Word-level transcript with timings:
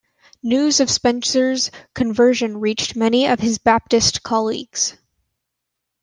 News 0.41 0.79
of 0.79 0.89
Spencer's 0.89 1.69
conversion 1.93 2.57
reached 2.57 2.95
many 2.95 3.27
of 3.27 3.39
his 3.39 3.59
Baptist 3.59 4.23
colleagues. 4.23 4.97